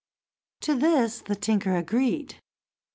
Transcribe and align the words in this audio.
To 0.61 0.73
this 0.73 1.19
the 1.21 1.35
tinker 1.35 1.75
agreed. 1.75 2.37